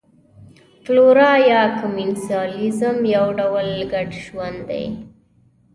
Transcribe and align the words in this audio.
فلورا 0.83 1.31
یا 1.49 1.61
کمېنسالیزم 1.79 2.97
یو 3.15 3.27
ډول 3.39 3.69
ګډ 3.93 4.09
ژوند 4.25 4.59
دی. 4.69 4.85